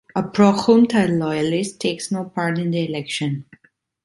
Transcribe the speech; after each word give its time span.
A 0.15 0.23
"Pro-Junta" 0.23 1.07
"loyalist" 1.07 1.79
takes 1.79 2.11
no 2.11 2.23
part 2.25 2.57
in 2.57 2.71
the 2.71 2.83
election. 2.89 3.45